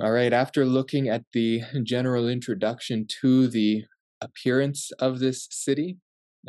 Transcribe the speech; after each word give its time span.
right, 0.00 0.32
after 0.32 0.64
looking 0.64 1.08
at 1.08 1.24
the 1.32 1.62
general 1.82 2.28
introduction 2.28 3.06
to 3.20 3.48
the 3.48 3.84
appearance 4.20 4.92
of 4.92 5.18
this 5.18 5.48
city, 5.50 5.98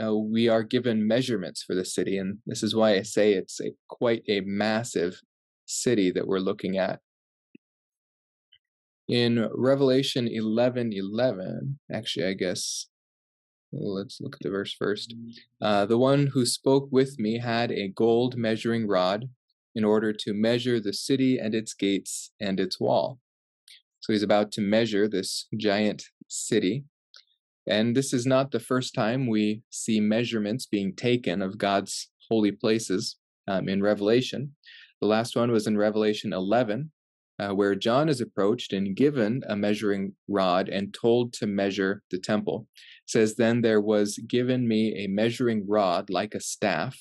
uh, 0.02 0.16
we 0.16 0.48
are 0.48 0.63
given 0.63 1.07
measurements 1.07 1.63
for 1.63 1.73
the 1.76 1.85
city. 1.85 2.17
And 2.17 2.40
this 2.45 2.62
is 2.62 2.76
why 2.76 2.95
I 2.95 3.02
say 3.02 3.34
it's 3.34 3.59
a, 3.59 3.71
quite 3.88 4.23
a 4.30 4.41
massive 4.41 5.21
city 5.66 6.12
that 6.12 6.27
we're 6.27 6.40
looking 6.40 6.77
at. 6.77 6.99
In 9.07 9.49
Revelation 9.55 10.27
11 10.27 10.93
11, 10.93 11.79
actually, 11.91 12.27
I 12.27 12.34
guess, 12.34 12.85
let's 13.71 14.21
look 14.21 14.35
at 14.35 14.41
the 14.41 14.52
verse 14.52 14.73
first. 14.73 15.16
Uh, 15.59 15.88
the 15.88 15.98
one 15.98 16.27
who 16.27 16.45
spoke 16.45 16.90
with 16.91 17.18
me 17.18 17.40
had 17.40 17.71
a 17.71 17.88
gold 17.88 18.38
measuring 18.38 18.88
rod 18.88 19.29
in 19.73 19.84
order 19.84 20.13
to 20.13 20.34
measure 20.34 20.79
the 20.79 20.93
city 20.93 21.40
and 21.40 21.55
its 21.55 21.73
gates 21.73 22.31
and 22.40 22.59
its 22.59 22.79
wall. 22.79 23.20
So 24.10 24.13
he's 24.13 24.24
about 24.24 24.52
to 24.54 24.62
measure 24.62 25.07
this 25.07 25.46
giant 25.55 26.04
city. 26.27 26.84
And 27.68 27.96
this 27.96 28.12
is 28.12 28.26
not 28.26 28.49
the 28.49 28.60
first 28.60 28.96
time 28.96 29.27
we 29.27 29.62
see 29.70 29.99
measurements 29.99 30.65
being 30.65 30.96
taken 30.96 31.43
of 31.43 31.60
God's 31.60 32.10
holy 32.27 32.52
places 32.52 33.18
um, 33.48 33.70
in 33.70 33.84
Revelation. 33.84 34.55
The 34.99 35.05
last 35.07 35.35
one 35.35 35.52
was 35.52 35.68
in 35.68 35.77
Revelation 35.77 36.34
11, 36.34 36.90
uh, 37.37 37.49
where 37.49 37.76
John 37.76 38.10
is 38.10 38.20
approached 38.20 38.74
and 38.74 38.96
given 38.96 39.43
a 39.48 39.55
measuring 39.55 40.15
rod 40.27 40.70
and 40.70 40.91
told 40.91 41.32
to 41.34 41.46
measure 41.46 42.02
the 42.10 42.18
temple. 42.18 42.65
It 42.74 43.12
says, 43.12 43.35
Then 43.35 43.62
there 43.62 43.80
was 43.80 44.18
given 44.27 44.68
me 44.68 44.96
a 44.96 45.05
measuring 45.05 45.68
rod 45.68 46.10
like 46.10 46.34
a 46.34 46.41
staff, 46.41 46.99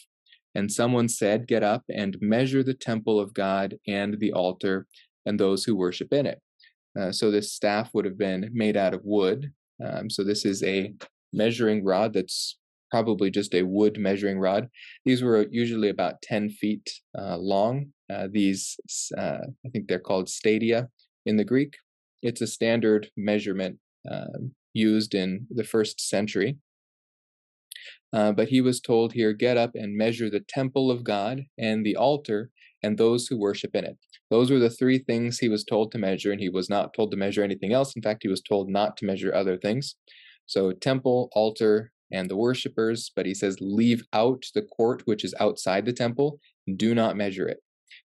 and 0.54 0.70
someone 0.70 1.08
said, 1.08 1.48
Get 1.48 1.62
up 1.62 1.84
and 1.88 2.18
measure 2.20 2.62
the 2.62 2.74
temple 2.74 3.18
of 3.18 3.32
God 3.32 3.78
and 3.86 4.20
the 4.20 4.34
altar 4.34 4.86
and 5.24 5.40
those 5.40 5.64
who 5.64 5.74
worship 5.74 6.12
in 6.12 6.26
it. 6.26 6.42
Uh, 6.98 7.12
so 7.12 7.30
this 7.30 7.52
staff 7.52 7.90
would 7.94 8.04
have 8.04 8.18
been 8.18 8.50
made 8.52 8.76
out 8.76 8.94
of 8.94 9.04
wood. 9.04 9.52
Um, 9.84 10.10
so 10.10 10.24
this 10.24 10.44
is 10.44 10.62
a 10.64 10.92
measuring 11.32 11.84
rod 11.84 12.12
that's 12.12 12.58
probably 12.90 13.30
just 13.30 13.54
a 13.54 13.62
wood 13.62 13.98
measuring 13.98 14.38
rod. 14.38 14.68
These 15.04 15.22
were 15.22 15.46
usually 15.50 15.90
about 15.90 16.22
10 16.22 16.50
feet 16.50 16.90
uh, 17.16 17.36
long. 17.36 17.92
Uh, 18.12 18.28
these, 18.30 18.78
uh, 19.16 19.38
I 19.64 19.68
think 19.70 19.86
they're 19.86 19.98
called 19.98 20.28
stadia 20.28 20.88
in 21.26 21.36
the 21.36 21.44
Greek. 21.44 21.76
It's 22.22 22.40
a 22.40 22.46
standard 22.46 23.10
measurement 23.16 23.78
um, 24.10 24.52
used 24.72 25.14
in 25.14 25.46
the 25.50 25.64
first 25.64 26.00
century. 26.00 26.56
Uh, 28.12 28.32
but 28.32 28.48
he 28.48 28.62
was 28.62 28.80
told 28.80 29.12
here, 29.12 29.34
get 29.34 29.58
up 29.58 29.72
and 29.74 29.96
measure 29.96 30.30
the 30.30 30.40
temple 30.40 30.90
of 30.90 31.04
God 31.04 31.42
and 31.58 31.84
the 31.84 31.96
altar 31.96 32.50
and 32.82 32.96
those 32.96 33.26
who 33.26 33.38
worship 33.38 33.74
in 33.74 33.84
it. 33.84 33.96
Those 34.30 34.50
were 34.50 34.58
the 34.58 34.70
three 34.70 34.98
things 34.98 35.38
he 35.38 35.48
was 35.48 35.64
told 35.64 35.92
to 35.92 35.98
measure, 35.98 36.32
and 36.32 36.40
he 36.40 36.48
was 36.48 36.68
not 36.68 36.94
told 36.94 37.10
to 37.10 37.16
measure 37.16 37.42
anything 37.42 37.72
else. 37.72 37.94
In 37.96 38.02
fact, 38.02 38.22
he 38.22 38.28
was 38.28 38.42
told 38.42 38.68
not 38.68 38.96
to 38.98 39.06
measure 39.06 39.34
other 39.34 39.56
things. 39.56 39.94
So, 40.46 40.72
temple, 40.72 41.28
altar, 41.32 41.92
and 42.10 42.30
the 42.30 42.36
worshippers, 42.36 43.10
but 43.14 43.26
he 43.26 43.34
says, 43.34 43.58
leave 43.60 44.02
out 44.12 44.44
the 44.54 44.62
court 44.62 45.02
which 45.04 45.24
is 45.24 45.34
outside 45.40 45.84
the 45.84 45.92
temple, 45.92 46.40
do 46.76 46.94
not 46.94 47.16
measure 47.16 47.48
it. 47.48 47.58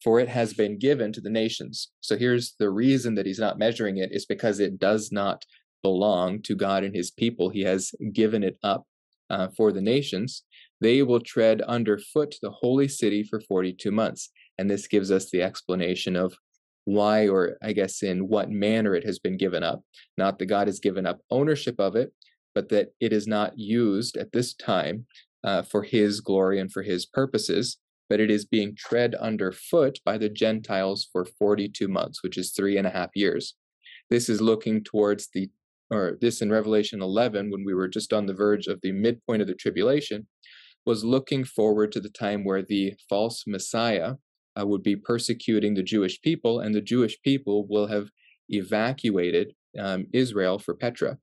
For 0.03 0.21
it 0.21 0.29
has 0.29 0.53
been 0.53 0.79
given 0.79 1.13
to 1.15 1.21
the 1.21 1.31
nations. 1.31 1.91
So 2.01 2.17
here's 2.17 2.55
the 2.59 2.71
reason 2.71 3.15
that 3.15 3.27
he's 3.27 3.39
not 3.39 3.59
measuring 3.59 3.97
it 3.97 4.11
is 4.13 4.27
because 4.27 4.61
it 4.61 4.79
does 4.79 5.11
not 5.11 5.45
belong 5.83 6.43
to 6.43 6.55
God 6.55 6.85
and 6.85 6.95
his 6.95 7.11
people. 7.11 7.49
He 7.49 7.63
has 7.63 7.93
given 8.13 8.43
it 8.43 8.59
up 8.63 8.87
uh, 9.31 9.49
for 9.57 9.73
the 9.73 9.81
nations, 9.81 10.45
they 10.81 11.03
will 11.03 11.21
tread 11.21 11.63
underfoot 11.63 12.37
the 12.43 12.51
holy 12.51 12.89
city 12.89 13.23
for 13.23 13.41
42 13.41 13.91
months. 13.91 14.31
And 14.59 14.71
this 14.71 14.87
gives 14.87 15.11
us 15.11 15.31
the 15.31 15.43
explanation 15.43 16.17
of 16.17 16.35
why, 16.85 17.29
or 17.29 17.59
I 17.63 17.73
guess 17.73 18.03
in 18.03 18.29
what 18.29 18.51
manner 18.51 18.95
it 18.95 19.05
has 19.05 19.19
been 19.19 19.37
given 19.37 19.63
up. 19.63 19.83
Not 20.17 20.39
that 20.39 20.47
God 20.47 20.69
has 20.69 20.79
given 20.79 21.07
up 21.07 21.21
ownership 21.31 21.79
of 21.79 21.97
it, 21.97 22.13
but 22.55 22.69
that 22.71 22.89
it 23.01 23.13
is 23.13 23.27
not 23.27 23.59
used 23.59 24.17
at 24.17 24.33
this 24.33 24.55
time 24.55 25.07
uh, 25.45 25.63
for 25.63 25.83
his 25.83 26.21
glory 26.21 26.59
and 26.61 26.73
for 26.73 26.83
his 26.83 27.05
purposes, 27.05 27.79
but 28.09 28.21
it 28.21 28.31
is 28.31 28.45
being 28.45 28.75
tread 28.77 29.15
underfoot 29.17 29.99
by 30.05 30.17
the 30.17 30.29
Gentiles 30.29 31.09
for 31.13 31.25
42 31.25 31.89
months, 31.89 32.23
which 32.23 32.39
is 32.39 32.53
three 32.53 32.79
and 32.79 32.87
a 32.87 32.91
half 32.91 33.11
years. 33.15 33.55
This 34.09 34.29
is 34.29 34.41
looking 34.41 34.85
towards 34.85 35.29
the 35.35 35.51
or 35.91 36.19
this 36.21 36.43
in 36.43 36.51
Revelation 36.51 37.01
11, 37.01 37.51
when 37.51 37.65
we 37.65 37.75
were 37.75 37.89
just 37.89 38.13
on 38.13 38.27
the 38.27 38.35
verge 38.35 38.67
of 38.67 38.81
the 38.81 38.93
midpoint 38.93 39.43
of 39.43 39.49
the 39.49 39.55
tribulation, 39.55 40.27
was 40.85 41.05
looking 41.05 41.45
forward 41.45 41.93
to 41.93 42.01
the 42.01 42.09
time 42.09 42.45
where 42.45 42.63
the 42.63 42.95
false 43.09 43.45
Messiah 43.47 44.15
uh, 44.59 44.67
would 44.67 44.83
be 44.83 44.97
persecuting 44.97 45.75
the 45.75 45.83
Jewish 45.83 46.21
people, 46.21 46.61
and 46.61 46.75
the 46.75 46.81
Jewish 46.81 47.21
people 47.23 47.67
will 47.67 47.87
have 47.87 48.11
evacuated 48.49 49.53
um, 49.79 50.07
Israel 50.13 50.59
for 50.59 50.75
Petra. 50.75 51.19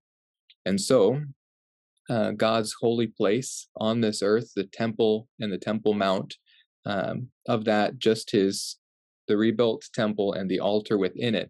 And 0.65 0.79
so, 0.79 1.21
uh, 2.09 2.31
God's 2.31 2.75
holy 2.79 3.07
place 3.07 3.67
on 3.77 4.01
this 4.01 4.21
earth, 4.21 4.51
the 4.55 4.65
temple 4.65 5.27
and 5.39 5.51
the 5.51 5.57
Temple 5.57 5.93
Mount, 5.93 6.35
um, 6.85 7.29
of 7.47 7.65
that, 7.65 7.97
just 7.97 8.31
his 8.31 8.77
the 9.29 9.37
rebuilt 9.37 9.85
temple 9.93 10.33
and 10.33 10.51
the 10.51 10.59
altar 10.59 10.97
within 10.97 11.33
it 11.33 11.49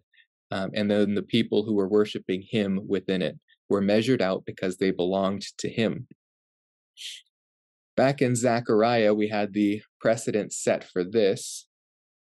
um, 0.54 0.70
and 0.74 0.88
then 0.88 1.14
the 1.14 1.22
people 1.22 1.64
who 1.64 1.74
were 1.74 1.88
worshiping 1.88 2.44
him 2.48 2.80
within 2.86 3.22
it 3.22 3.38
were 3.68 3.80
measured 3.80 4.22
out 4.22 4.44
because 4.44 4.76
they 4.76 4.92
belonged 4.92 5.42
to 5.58 5.68
him. 5.68 6.06
Back 7.96 8.22
in 8.22 8.36
Zechariah, 8.36 9.14
we 9.14 9.28
had 9.28 9.52
the 9.52 9.82
precedent 10.00 10.52
set 10.52 10.84
for 10.84 11.02
this, 11.02 11.66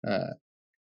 uh, 0.08 0.34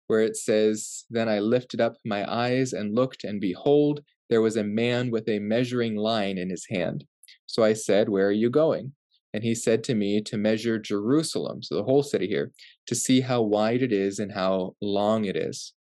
where 0.06 0.20
it 0.20 0.36
says, 0.36 1.04
Then 1.10 1.28
I 1.28 1.38
lifted 1.38 1.80
up 1.80 1.96
my 2.04 2.30
eyes 2.30 2.72
and 2.72 2.94
looked, 2.94 3.24
and 3.24 3.40
behold, 3.40 4.00
there 4.30 4.42
was 4.42 4.56
a 4.56 4.64
man 4.64 5.10
with 5.10 5.28
a 5.28 5.38
measuring 5.38 5.96
line 5.96 6.36
in 6.36 6.50
his 6.50 6.66
hand. 6.68 7.04
So 7.46 7.64
I 7.64 7.72
said, 7.72 8.08
Where 8.08 8.28
are 8.28 8.32
you 8.32 8.50
going? 8.50 8.92
And 9.32 9.44
he 9.44 9.54
said 9.54 9.84
to 9.84 9.94
me 9.94 10.22
to 10.22 10.38
measure 10.38 10.78
Jerusalem, 10.78 11.62
so 11.62 11.74
the 11.74 11.84
whole 11.84 12.02
city 12.02 12.26
here, 12.26 12.50
to 12.86 12.94
see 12.94 13.20
how 13.20 13.42
wide 13.42 13.82
it 13.82 13.92
is 13.92 14.18
and 14.18 14.32
how 14.32 14.74
long 14.80 15.26
it 15.26 15.36
is. 15.36 15.74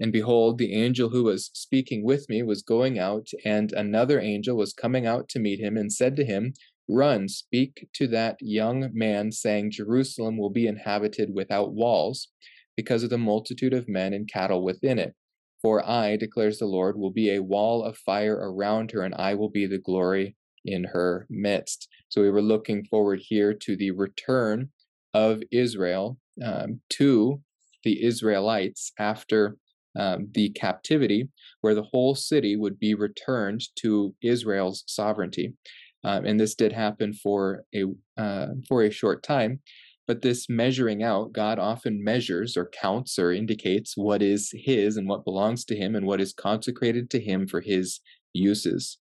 And 0.00 0.12
behold, 0.12 0.58
the 0.58 0.72
angel 0.74 1.08
who 1.08 1.24
was 1.24 1.50
speaking 1.52 2.04
with 2.04 2.28
me 2.28 2.44
was 2.44 2.62
going 2.62 2.98
out, 2.98 3.26
and 3.44 3.72
another 3.72 4.20
angel 4.20 4.56
was 4.56 4.72
coming 4.72 5.06
out 5.06 5.28
to 5.30 5.40
meet 5.40 5.58
him, 5.58 5.76
and 5.76 5.92
said 5.92 6.14
to 6.16 6.24
him, 6.24 6.54
Run, 6.88 7.28
speak 7.28 7.88
to 7.94 8.06
that 8.08 8.36
young 8.40 8.90
man, 8.92 9.30
saying, 9.30 9.72
Jerusalem 9.72 10.38
will 10.38 10.50
be 10.50 10.66
inhabited 10.66 11.34
without 11.34 11.72
walls, 11.72 12.28
because 12.76 13.02
of 13.02 13.10
the 13.10 13.18
multitude 13.18 13.74
of 13.74 13.88
men 13.88 14.14
and 14.14 14.30
cattle 14.32 14.62
within 14.62 14.98
it. 14.98 15.14
For 15.60 15.84
I, 15.84 16.16
declares 16.16 16.58
the 16.58 16.66
Lord, 16.66 16.96
will 16.96 17.10
be 17.10 17.30
a 17.30 17.42
wall 17.42 17.82
of 17.82 17.98
fire 17.98 18.36
around 18.36 18.92
her, 18.92 19.02
and 19.02 19.14
I 19.16 19.34
will 19.34 19.50
be 19.50 19.66
the 19.66 19.78
glory 19.78 20.36
in 20.64 20.84
her 20.84 21.26
midst. 21.28 21.88
So 22.08 22.22
we 22.22 22.30
were 22.30 22.40
looking 22.42 22.84
forward 22.84 23.20
here 23.20 23.52
to 23.52 23.76
the 23.76 23.90
return 23.90 24.70
of 25.12 25.42
Israel 25.50 26.18
um, 26.44 26.80
to 26.90 27.40
the 27.82 28.04
Israelites 28.04 28.92
after 28.98 29.56
um, 29.98 30.28
the 30.32 30.50
captivity, 30.50 31.28
where 31.60 31.74
the 31.74 31.82
whole 31.82 32.14
city 32.14 32.54
would 32.54 32.78
be 32.78 32.94
returned 32.94 33.62
to 33.80 34.14
Israel's 34.22 34.84
sovereignty. 34.86 35.54
Um, 36.04 36.24
and 36.24 36.38
this 36.38 36.54
did 36.54 36.72
happen 36.72 37.12
for 37.12 37.64
a 37.74 37.84
uh, 38.16 38.48
for 38.68 38.82
a 38.82 38.90
short 38.90 39.22
time, 39.22 39.60
but 40.08 40.22
this 40.22 40.48
measuring 40.48 41.02
out, 41.02 41.34
God 41.34 41.58
often 41.58 42.02
measures 42.02 42.56
or 42.56 42.70
counts 42.70 43.18
or 43.18 43.30
indicates 43.30 43.94
what 43.94 44.22
is 44.22 44.50
His 44.54 44.96
and 44.96 45.06
what 45.06 45.24
belongs 45.24 45.64
to 45.66 45.76
Him 45.76 45.94
and 45.94 46.06
what 46.06 46.20
is 46.20 46.32
consecrated 46.32 47.10
to 47.10 47.20
Him 47.20 47.46
for 47.46 47.60
His 47.60 48.00
uses. 48.32 48.98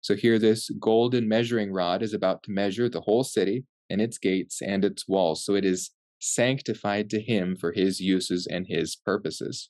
So 0.00 0.16
here, 0.16 0.38
this 0.38 0.70
golden 0.80 1.28
measuring 1.28 1.70
rod 1.70 2.02
is 2.02 2.14
about 2.14 2.42
to 2.44 2.50
measure 2.50 2.88
the 2.88 3.02
whole 3.02 3.24
city 3.24 3.64
and 3.90 4.00
its 4.00 4.16
gates 4.16 4.62
and 4.62 4.84
its 4.86 5.06
walls. 5.06 5.44
So 5.44 5.54
it 5.54 5.66
is 5.66 5.90
sanctified 6.18 7.10
to 7.10 7.20
Him 7.20 7.54
for 7.54 7.72
His 7.72 8.00
uses 8.00 8.46
and 8.46 8.66
His 8.66 8.96
purposes. 8.96 9.68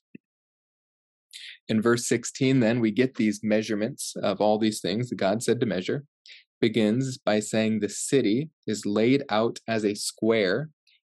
In 1.67 1.81
verse 1.81 2.07
16, 2.07 2.61
then, 2.61 2.79
we 2.79 2.91
get 2.91 3.15
these 3.15 3.41
measurements 3.43 4.15
of 4.21 4.39
all 4.39 4.57
these 4.57 4.79
things 4.79 5.09
that 5.09 5.17
God 5.17 5.43
said 5.43 5.59
to 5.59 5.65
measure. 5.65 6.05
Begins 6.63 7.17
by 7.17 7.41
saying 7.41 7.81
the 7.81 7.89
city 7.89 8.49
is 8.65 8.85
laid 8.85 9.23
out 9.29 9.59
as 9.67 9.83
a 9.83 9.95
square 9.95 10.69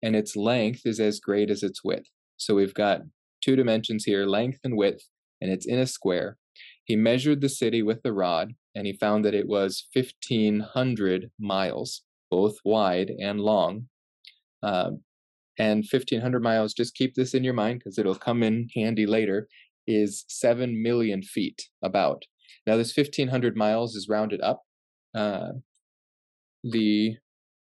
and 0.02 0.16
its 0.16 0.36
length 0.36 0.86
is 0.86 0.98
as 0.98 1.20
great 1.20 1.50
as 1.50 1.62
its 1.62 1.84
width. 1.84 2.08
So 2.38 2.54
we've 2.54 2.72
got 2.72 3.02
two 3.42 3.54
dimensions 3.54 4.04
here 4.04 4.24
length 4.24 4.60
and 4.64 4.74
width, 4.74 5.06
and 5.42 5.50
it's 5.50 5.66
in 5.66 5.78
a 5.78 5.86
square. 5.86 6.38
He 6.82 6.96
measured 6.96 7.42
the 7.42 7.50
city 7.50 7.82
with 7.82 8.02
the 8.02 8.14
rod, 8.14 8.54
and 8.74 8.86
he 8.86 8.94
found 8.94 9.22
that 9.26 9.34
it 9.34 9.46
was 9.46 9.86
1,500 9.92 11.30
miles, 11.38 12.04
both 12.30 12.56
wide 12.64 13.10
and 13.10 13.38
long. 13.38 13.88
Uh, 14.62 14.92
and 15.58 15.84
1,500 15.84 16.42
miles, 16.42 16.72
just 16.72 16.94
keep 16.94 17.16
this 17.16 17.34
in 17.34 17.44
your 17.44 17.52
mind 17.52 17.80
because 17.80 17.98
it'll 17.98 18.14
come 18.14 18.42
in 18.42 18.70
handy 18.74 19.04
later 19.04 19.46
is 19.86 20.24
7 20.26 20.82
million 20.82 21.22
feet 21.22 21.68
about. 21.82 22.22
Now, 22.66 22.78
this 22.78 22.96
1,500 22.96 23.58
miles 23.58 23.94
is 23.94 24.08
rounded 24.08 24.40
up. 24.40 24.62
Uh, 25.14 25.52
the 26.62 27.16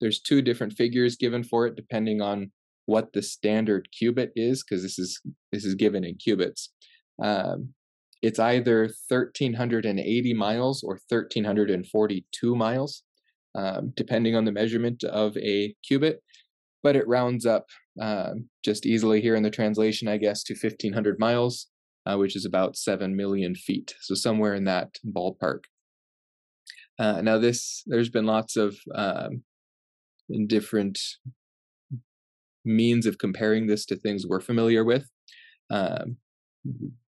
There's 0.01 0.19
two 0.19 0.41
different 0.41 0.73
figures 0.73 1.15
given 1.15 1.43
for 1.43 1.67
it 1.67 1.75
depending 1.75 2.21
on 2.21 2.51
what 2.85 3.13
the 3.13 3.21
standard 3.21 3.87
cubit 3.91 4.31
is, 4.35 4.63
because 4.63 4.83
this 4.83 4.99
is 4.99 5.21
this 5.51 5.65
is 5.65 5.75
given 5.75 6.03
in 6.03 6.15
cubits. 6.15 6.71
Um, 7.21 7.73
it's 8.21 8.39
either 8.39 8.89
1,380 9.07 10.33
miles 10.33 10.83
or 10.83 10.99
1,342 11.09 12.55
miles, 12.55 13.03
um, 13.53 13.93
depending 13.95 14.35
on 14.35 14.45
the 14.45 14.51
measurement 14.51 15.03
of 15.03 15.38
a 15.38 15.75
cubit, 15.88 16.21
but 16.81 16.95
it 16.95 17.07
rounds 17.07 17.45
up 17.45 17.67
um, 18.01 18.49
just 18.63 18.85
easily 18.85 19.21
here 19.21 19.35
in 19.35 19.43
the 19.43 19.49
translation, 19.49 20.07
I 20.07 20.17
guess, 20.17 20.43
to 20.43 20.53
1,500 20.53 21.19
miles, 21.19 21.67
uh, 22.05 22.17
which 22.17 22.35
is 22.35 22.45
about 22.45 22.77
7 22.77 23.15
million 23.15 23.55
feet. 23.55 23.95
So 24.01 24.15
somewhere 24.15 24.53
in 24.53 24.63
that 24.65 24.95
ballpark. 25.05 25.65
Uh, 26.97 27.21
now, 27.21 27.38
this, 27.38 27.83
there's 27.86 28.09
been 28.09 28.25
lots 28.25 28.56
of 28.56 28.77
um, 28.94 29.44
different 30.47 31.00
means 32.63 33.06
of 33.06 33.18
comparing 33.18 33.68
this 33.68 33.86
to 33.86 33.95
things 33.95 34.25
we're 34.25 34.42
familiar 34.42 34.83
with. 34.83 35.09
Um, 35.69 36.18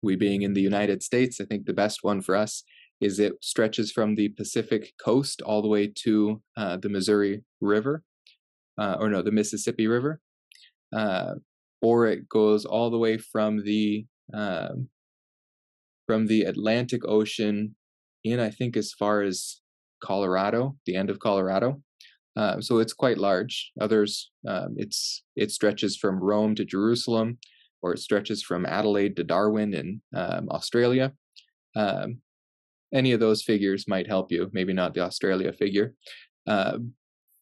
we 0.01 0.15
being 0.15 0.43
in 0.43 0.53
the 0.53 0.61
United 0.61 1.01
States, 1.01 1.41
I 1.41 1.45
think 1.45 1.65
the 1.65 1.73
best 1.73 2.03
one 2.03 2.21
for 2.21 2.35
us 2.35 2.63
is 2.99 3.19
it 3.19 3.33
stretches 3.41 3.91
from 3.91 4.15
the 4.15 4.29
Pacific 4.29 4.91
coast 5.03 5.41
all 5.41 5.61
the 5.61 5.67
way 5.67 5.91
to 6.03 6.41
uh, 6.55 6.77
the 6.77 6.89
Missouri 6.89 7.43
River, 7.61 8.03
uh, 8.77 8.97
or 8.99 9.09
no, 9.09 9.21
the 9.21 9.31
Mississippi 9.31 9.87
River, 9.87 10.19
uh, 10.93 11.35
or 11.81 12.07
it 12.07 12.27
goes 12.27 12.65
all 12.65 12.89
the 12.89 12.97
way 12.97 13.17
from 13.17 13.63
the 13.63 14.05
um, 14.33 14.89
from 16.07 16.27
the 16.27 16.43
Atlantic 16.43 17.01
Ocean 17.05 17.75
in, 18.23 18.39
I 18.39 18.49
think, 18.49 18.77
as 18.77 18.93
far 18.93 19.21
as 19.21 19.61
Colorado, 20.01 20.75
the 20.85 20.95
end 20.95 21.09
of 21.09 21.19
Colorado. 21.19 21.81
Uh, 22.35 22.61
so 22.61 22.77
it's 22.77 22.93
quite 22.93 23.17
large. 23.17 23.71
Others, 23.81 24.31
um, 24.47 24.75
it's 24.77 25.23
it 25.35 25.51
stretches 25.51 25.97
from 25.97 26.19
Rome 26.19 26.53
to 26.55 26.65
Jerusalem, 26.65 27.39
or 27.81 27.93
it 27.93 27.99
stretches 27.99 28.43
from 28.43 28.65
Adelaide 28.65 29.15
to 29.15 29.23
Darwin 29.23 29.73
in 29.73 30.01
um, 30.15 30.47
Australia. 30.51 31.13
Um, 31.75 32.21
any 32.93 33.11
of 33.11 33.19
those 33.19 33.41
figures 33.41 33.87
might 33.87 34.07
help 34.07 34.31
you. 34.31 34.49
Maybe 34.53 34.71
not 34.71 34.93
the 34.93 35.01
Australia 35.01 35.51
figure, 35.51 35.95
uh, 36.47 36.77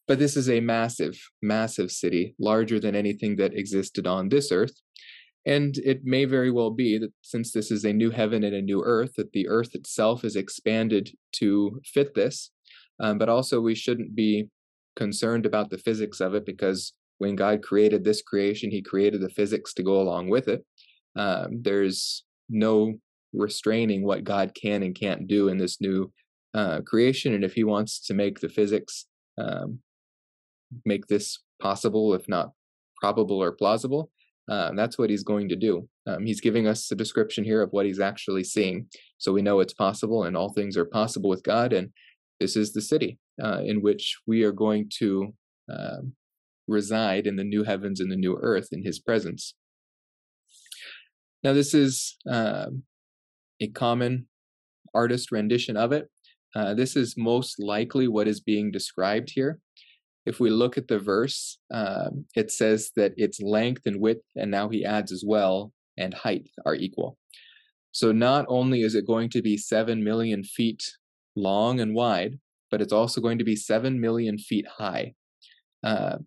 but 0.07 0.17
this 0.17 0.37
is 0.37 0.49
a 0.49 0.59
massive, 0.59 1.19
massive 1.41 1.91
city, 1.91 2.35
larger 2.39 2.79
than 2.79 2.95
anything 2.95 3.35
that 3.37 3.53
existed 3.53 4.07
on 4.07 4.29
this 4.29 4.51
earth. 4.51 4.81
And 5.45 5.77
it 5.79 6.01
may 6.03 6.25
very 6.25 6.49
well 6.49 6.71
be 6.71 6.97
that 6.97 7.11
since 7.21 7.51
this 7.51 7.69
is 7.69 7.85
a 7.85 7.93
new 7.93 8.09
heaven 8.09 8.43
and 8.43 8.55
a 8.55 8.61
new 8.61 8.83
earth, 8.83 9.13
that 9.17 9.31
the 9.31 9.47
earth 9.47 9.75
itself 9.75 10.23
is 10.23 10.35
expanded 10.35 11.11
to 11.33 11.79
fit 11.85 12.15
this. 12.15 12.51
Um, 12.99 13.17
but 13.17 13.29
also, 13.29 13.61
we 13.61 13.75
shouldn't 13.75 14.15
be 14.15 14.49
concerned 14.95 15.45
about 15.45 15.69
the 15.69 15.77
physics 15.77 16.19
of 16.19 16.33
it 16.33 16.45
because 16.45 16.93
when 17.17 17.35
God 17.35 17.61
created 17.61 18.03
this 18.03 18.21
creation, 18.21 18.71
He 18.71 18.81
created 18.81 19.21
the 19.21 19.29
physics 19.29 19.73
to 19.75 19.83
go 19.83 20.01
along 20.01 20.29
with 20.29 20.47
it. 20.47 20.65
Um, 21.15 21.61
there's 21.61 22.23
no 22.49 22.95
restraining 23.33 24.03
what 24.03 24.23
God 24.23 24.53
can 24.59 24.81
and 24.81 24.95
can't 24.95 25.27
do 25.27 25.49
in 25.49 25.57
this 25.57 25.79
new 25.79 26.11
uh, 26.53 26.81
creation. 26.81 27.33
And 27.33 27.43
if 27.43 27.53
He 27.53 27.63
wants 27.63 27.99
to 28.07 28.13
make 28.13 28.39
the 28.39 28.49
physics 28.49 29.05
um, 29.37 29.79
make 30.85 31.07
this 31.07 31.39
possible, 31.61 32.13
if 32.13 32.27
not 32.27 32.51
probable 32.99 33.41
or 33.41 33.51
plausible, 33.51 34.09
um, 34.47 34.75
that's 34.75 34.97
what 34.97 35.09
He's 35.09 35.23
going 35.23 35.49
to 35.49 35.55
do. 35.55 35.87
Um, 36.07 36.25
he's 36.25 36.41
giving 36.41 36.67
us 36.67 36.91
a 36.91 36.95
description 36.95 37.43
here 37.43 37.61
of 37.61 37.71
what 37.71 37.85
He's 37.85 37.99
actually 37.99 38.43
seeing. 38.43 38.87
So 39.17 39.33
we 39.33 39.41
know 39.41 39.59
it's 39.59 39.73
possible 39.73 40.23
and 40.23 40.37
all 40.37 40.53
things 40.53 40.77
are 40.77 40.85
possible 40.85 41.29
with 41.29 41.43
God. 41.43 41.73
And 41.73 41.89
this 42.39 42.55
is 42.55 42.73
the 42.73 42.81
city 42.81 43.17
uh, 43.41 43.61
in 43.63 43.81
which 43.81 44.17
we 44.27 44.43
are 44.43 44.51
going 44.51 44.89
to 44.99 45.33
um, 45.71 46.13
reside 46.67 47.27
in 47.27 47.35
the 47.35 47.43
new 47.43 47.63
heavens 47.63 47.99
and 47.99 48.11
the 48.11 48.15
new 48.15 48.37
earth 48.41 48.69
in 48.71 48.83
his 48.83 48.99
presence. 48.99 49.55
Now, 51.43 51.53
this 51.53 51.73
is 51.73 52.17
uh, 52.29 52.67
a 53.59 53.67
common 53.67 54.27
artist 54.93 55.31
rendition 55.31 55.77
of 55.77 55.91
it. 55.91 56.09
Uh, 56.55 56.73
this 56.73 56.95
is 56.95 57.15
most 57.17 57.59
likely 57.59 58.07
what 58.07 58.27
is 58.27 58.39
being 58.39 58.71
described 58.71 59.31
here. 59.33 59.59
If 60.25 60.39
we 60.39 60.49
look 60.49 60.77
at 60.77 60.87
the 60.87 60.99
verse, 60.99 61.59
uh, 61.73 62.09
it 62.35 62.51
says 62.51 62.91
that 62.95 63.13
its 63.15 63.39
length 63.41 63.83
and 63.85 63.99
width, 63.99 64.25
and 64.35 64.49
now 64.49 64.69
he 64.69 64.83
adds 64.83 65.11
as 65.11 65.23
well, 65.25 65.71
and 65.97 66.13
height 66.13 66.49
are 66.65 66.75
equal. 66.75 67.17
So 67.91 68.11
not 68.11 68.45
only 68.49 68.81
is 68.81 68.95
it 68.95 69.07
going 69.07 69.29
to 69.29 69.41
be 69.41 69.55
7 69.55 70.03
million 70.03 70.43
feet 70.43 70.83
long 71.35 71.79
and 71.79 71.95
wide, 71.95 72.39
but 72.71 72.81
it's 72.81 72.91
also 72.91 73.21
going 73.21 73.37
to 73.37 73.45
be 73.45 73.55
7 73.55 74.01
million 74.01 74.37
feet 74.37 74.65
high. 74.77 75.13
Uh, 75.83 76.17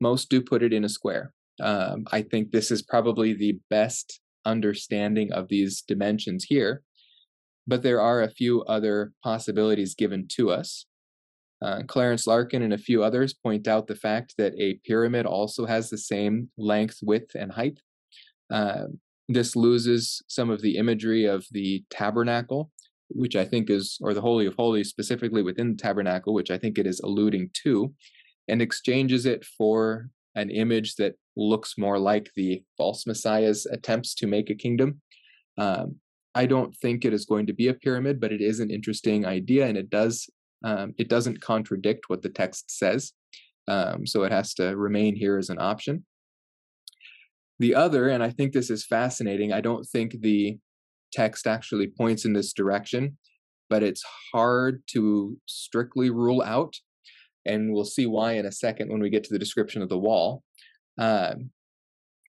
most 0.00 0.28
do 0.28 0.42
put 0.42 0.62
it 0.62 0.72
in 0.72 0.84
a 0.84 0.88
square. 0.88 1.32
Um, 1.62 2.04
I 2.10 2.22
think 2.22 2.50
this 2.50 2.70
is 2.70 2.82
probably 2.82 3.32
the 3.32 3.58
best 3.68 4.20
understanding 4.44 5.32
of 5.32 5.48
these 5.48 5.82
dimensions 5.82 6.44
here, 6.48 6.82
but 7.66 7.82
there 7.82 8.00
are 8.00 8.22
a 8.22 8.30
few 8.30 8.62
other 8.64 9.12
possibilities 9.22 9.94
given 9.94 10.26
to 10.32 10.50
us. 10.50 10.86
Uh, 11.62 11.82
Clarence 11.86 12.26
Larkin 12.26 12.62
and 12.62 12.72
a 12.72 12.78
few 12.78 13.02
others 13.02 13.34
point 13.34 13.68
out 13.68 13.86
the 13.86 13.94
fact 13.94 14.34
that 14.38 14.54
a 14.58 14.74
pyramid 14.84 15.26
also 15.26 15.66
has 15.66 15.90
the 15.90 15.98
same 15.98 16.48
length, 16.56 16.98
width, 17.02 17.34
and 17.34 17.52
height. 17.52 17.80
Uh, 18.50 18.84
this 19.28 19.54
loses 19.54 20.22
some 20.26 20.50
of 20.50 20.62
the 20.62 20.76
imagery 20.76 21.26
of 21.26 21.44
the 21.50 21.84
tabernacle, 21.90 22.70
which 23.08 23.36
I 23.36 23.44
think 23.44 23.68
is, 23.70 23.98
or 24.00 24.14
the 24.14 24.20
Holy 24.20 24.46
of 24.46 24.54
Holies 24.54 24.88
specifically 24.88 25.42
within 25.42 25.72
the 25.72 25.76
tabernacle, 25.76 26.32
which 26.32 26.50
I 26.50 26.58
think 26.58 26.78
it 26.78 26.86
is 26.86 27.00
alluding 27.00 27.50
to, 27.62 27.92
and 28.48 28.62
exchanges 28.62 29.26
it 29.26 29.44
for 29.44 30.08
an 30.34 30.50
image 30.50 30.96
that 30.96 31.14
looks 31.36 31.76
more 31.76 31.98
like 31.98 32.30
the 32.34 32.62
false 32.76 33.06
messiah's 33.06 33.66
attempts 33.66 34.14
to 34.14 34.26
make 34.26 34.50
a 34.50 34.54
kingdom. 34.54 35.00
Um, 35.58 35.96
I 36.34 36.46
don't 36.46 36.74
think 36.76 37.04
it 37.04 37.12
is 37.12 37.26
going 37.26 37.46
to 37.46 37.52
be 37.52 37.68
a 37.68 37.74
pyramid, 37.74 38.20
but 38.20 38.32
it 38.32 38.40
is 38.40 38.60
an 38.60 38.70
interesting 38.70 39.26
idea, 39.26 39.66
and 39.66 39.76
it 39.76 39.90
does 39.90 40.28
um, 40.64 40.94
it 40.98 41.08
doesn't 41.08 41.40
contradict 41.40 42.08
what 42.08 42.22
the 42.22 42.28
text 42.28 42.70
says, 42.70 43.12
um, 43.68 44.06
so 44.06 44.24
it 44.24 44.32
has 44.32 44.54
to 44.54 44.76
remain 44.76 45.16
here 45.16 45.38
as 45.38 45.50
an 45.50 45.60
option. 45.60 46.04
The 47.58 47.74
other, 47.74 48.08
and 48.08 48.22
I 48.22 48.30
think 48.30 48.52
this 48.52 48.70
is 48.70 48.86
fascinating. 48.86 49.52
I 49.52 49.60
don't 49.60 49.84
think 49.84 50.20
the 50.20 50.58
text 51.12 51.46
actually 51.46 51.88
points 51.88 52.24
in 52.24 52.32
this 52.32 52.52
direction, 52.52 53.18
but 53.68 53.82
it's 53.82 54.02
hard 54.32 54.82
to 54.92 55.36
strictly 55.46 56.10
rule 56.10 56.42
out 56.42 56.74
and 57.46 57.72
we'll 57.72 57.84
see 57.84 58.06
why 58.06 58.32
in 58.32 58.46
a 58.46 58.52
second 58.52 58.90
when 58.90 59.00
we 59.00 59.10
get 59.10 59.24
to 59.24 59.32
the 59.32 59.38
description 59.38 59.82
of 59.82 59.88
the 59.88 59.98
wall. 59.98 60.42
Um, 60.98 61.50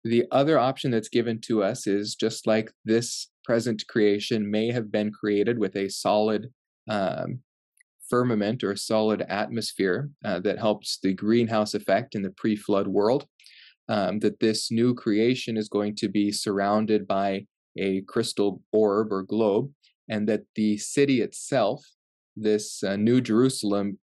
the 0.03 0.25
other 0.32 0.60
option 0.60 0.92
that's 0.92 1.10
given 1.10 1.39
to 1.42 1.63
us 1.63 1.88
is 1.88 2.15
just 2.15 2.46
like 2.46 2.72
this 2.86 3.30
present 3.46 3.84
creation 3.88 4.50
may 4.50 4.72
have 4.72 4.92
been 4.92 5.12
created 5.12 5.58
with 5.58 5.75
a 5.75 5.89
solid 5.89 6.51
um, 6.89 7.39
firmament 8.10 8.63
or 8.63 8.75
solid 8.75 9.22
atmosphere 9.29 10.10
uh, 10.25 10.39
that 10.39 10.60
helps 10.60 11.00
the 11.01 11.13
greenhouse 11.13 11.74
effect 11.74 12.15
in 12.15 12.22
the 12.22 12.31
pre 12.31 12.55
flood 12.55 12.88
world. 12.88 13.27
Um, 13.89 14.19
that 14.19 14.39
this 14.39 14.72
new 14.72 14.93
creation 14.93 15.57
is 15.57 15.67
going 15.67 15.98
to 15.98 16.07
be 16.07 16.31
surrounded 16.31 17.05
by 17.05 17.48
a 17.77 18.01
crystal 18.01 18.62
orb 18.72 19.12
or 19.12 19.24
globe, 19.24 19.72
and 20.07 20.27
that 20.29 20.43
the 20.55 20.77
city 20.77 21.22
itself, 21.22 21.86
this 22.38 22.81
uh, 22.81 22.95
New 22.95 23.19
Jerusalem, 23.19 24.00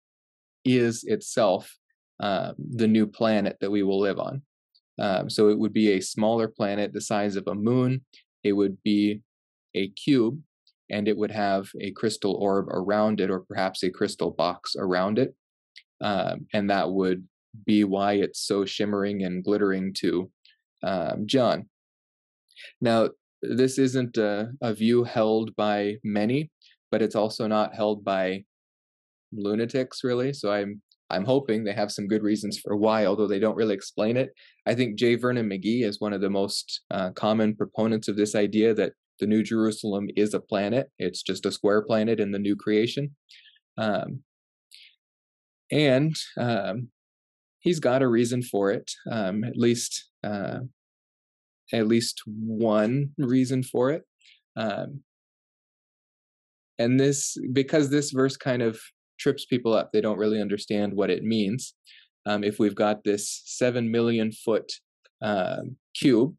is 0.66 1.04
itself 1.04 1.74
uh, 2.20 2.52
the 2.58 2.86
new 2.86 3.06
planet 3.06 3.56
that 3.60 3.70
we 3.70 3.82
will 3.82 3.98
live 3.98 4.18
on. 4.18 4.42
Um, 4.98 5.30
so 5.30 5.48
it 5.48 5.58
would 5.58 5.72
be 5.72 5.92
a 5.92 6.00
smaller 6.00 6.46
planet 6.46 6.92
the 6.92 7.00
size 7.00 7.36
of 7.36 7.48
a 7.48 7.54
moon. 7.54 8.04
It 8.44 8.52
would 8.52 8.82
be 8.82 9.22
a 9.74 9.88
cube, 9.88 10.40
and 10.90 11.08
it 11.08 11.16
would 11.16 11.30
have 11.30 11.70
a 11.80 11.90
crystal 11.92 12.34
orb 12.34 12.68
around 12.68 13.20
it, 13.20 13.30
or 13.30 13.40
perhaps 13.40 13.82
a 13.82 13.90
crystal 13.90 14.30
box 14.30 14.74
around 14.76 15.18
it. 15.18 15.34
Um, 16.00 16.46
and 16.52 16.70
that 16.70 16.90
would 16.90 17.26
be 17.66 17.84
why 17.84 18.14
it's 18.14 18.40
so 18.40 18.64
shimmering 18.64 19.22
and 19.24 19.44
glittering 19.44 19.92
to 19.94 20.30
um, 20.82 21.26
John. 21.26 21.68
Now, 22.80 23.10
this 23.42 23.78
isn't 23.78 24.16
a, 24.16 24.50
a 24.60 24.74
view 24.74 25.04
held 25.04 25.54
by 25.56 25.96
many, 26.04 26.50
but 26.90 27.02
it's 27.02 27.14
also 27.14 27.46
not 27.46 27.74
held 27.74 28.04
by 28.04 28.44
lunatics 29.32 30.02
really. 30.04 30.32
So 30.32 30.52
I'm 30.52 30.82
I'm 31.12 31.24
hoping 31.24 31.64
they 31.64 31.72
have 31.72 31.90
some 31.90 32.06
good 32.06 32.22
reasons 32.22 32.58
for 32.58 32.76
why, 32.76 33.06
although 33.06 33.26
they 33.26 33.40
don't 33.40 33.56
really 33.56 33.74
explain 33.74 34.16
it. 34.16 34.30
I 34.64 34.76
think 34.76 34.96
J. 34.96 35.16
Vernon 35.16 35.48
McGee 35.48 35.82
is 35.82 36.00
one 36.00 36.12
of 36.12 36.20
the 36.20 36.30
most 36.30 36.82
uh, 36.92 37.10
common 37.10 37.56
proponents 37.56 38.06
of 38.06 38.16
this 38.16 38.36
idea 38.36 38.74
that 38.74 38.92
the 39.20 39.26
New 39.26 39.42
Jerusalem 39.42 40.08
is 40.16 40.34
a 40.34 40.40
planet. 40.40 40.90
It's 40.98 41.22
just 41.22 41.46
a 41.46 41.52
square 41.52 41.82
planet 41.82 42.18
in 42.18 42.32
the 42.32 42.38
new 42.38 42.56
creation. 42.56 43.14
Um, 43.78 44.22
and 45.70 46.16
um, 46.38 46.88
he's 47.60 47.78
got 47.78 48.02
a 48.02 48.08
reason 48.08 48.42
for 48.42 48.70
it, 48.70 48.90
um, 49.10 49.44
at 49.44 49.56
least 49.56 50.10
uh, 50.24 50.60
at 51.72 51.86
least 51.86 52.22
one 52.26 53.10
reason 53.16 53.62
for 53.62 53.90
it. 53.90 54.02
Um, 54.56 55.02
and 56.78 56.98
this 56.98 57.36
because 57.52 57.90
this 57.90 58.10
verse 58.10 58.36
kind 58.36 58.62
of 58.62 58.80
trips 59.20 59.44
people 59.44 59.74
up. 59.74 59.92
They 59.92 60.00
don't 60.00 60.18
really 60.18 60.40
understand 60.40 60.94
what 60.94 61.10
it 61.10 61.22
means. 61.22 61.74
Um, 62.26 62.42
if 62.42 62.58
we've 62.58 62.74
got 62.74 63.04
this 63.04 63.42
seven 63.44 63.90
million 63.90 64.32
foot 64.32 64.72
um, 65.22 65.76
cube 65.94 66.34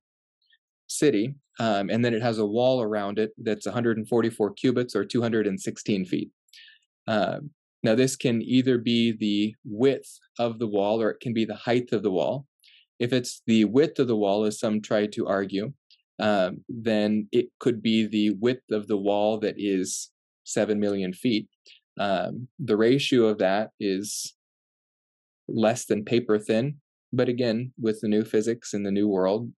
city, 0.87 1.35
um, 1.61 1.91
and 1.91 2.03
then 2.03 2.15
it 2.15 2.23
has 2.23 2.39
a 2.39 2.45
wall 2.45 2.81
around 2.81 3.19
it 3.19 3.33
that's 3.37 3.67
144 3.67 4.53
cubits 4.53 4.95
or 4.95 5.05
216 5.05 6.05
feet. 6.05 6.31
Um, 7.07 7.51
now, 7.83 7.93
this 7.93 8.15
can 8.15 8.41
either 8.41 8.79
be 8.79 9.11
the 9.11 9.55
width 9.63 10.19
of 10.39 10.57
the 10.57 10.65
wall 10.65 10.99
or 10.99 11.11
it 11.11 11.19
can 11.19 11.35
be 11.35 11.45
the 11.45 11.55
height 11.55 11.91
of 11.91 12.01
the 12.01 12.09
wall. 12.09 12.47
If 12.99 13.13
it's 13.13 13.43
the 13.45 13.65
width 13.65 13.99
of 13.99 14.07
the 14.07 14.15
wall, 14.15 14.43
as 14.45 14.59
some 14.59 14.81
try 14.81 15.05
to 15.05 15.27
argue, 15.27 15.71
um, 16.19 16.63
then 16.67 17.27
it 17.31 17.49
could 17.59 17.83
be 17.83 18.07
the 18.07 18.31
width 18.31 18.71
of 18.71 18.87
the 18.87 18.97
wall 18.97 19.37
that 19.41 19.55
is 19.59 20.09
7 20.45 20.79
million 20.79 21.13
feet. 21.13 21.47
Um, 21.99 22.47
the 22.57 22.77
ratio 22.77 23.25
of 23.25 23.37
that 23.37 23.69
is 23.79 24.33
less 25.47 25.85
than 25.85 26.05
paper 26.05 26.39
thin. 26.39 26.77
But 27.13 27.29
again, 27.29 27.73
with 27.79 28.01
the 28.01 28.07
new 28.07 28.23
physics 28.23 28.73
in 28.73 28.81
the 28.81 28.91
new 28.91 29.07
world, 29.07 29.51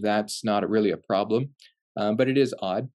that's 0.00 0.44
not 0.44 0.68
really 0.68 0.90
a 0.90 0.96
problem. 0.96 1.50
Um, 1.96 2.16
but 2.16 2.28
it 2.28 2.38
is 2.38 2.54
odd. 2.60 2.88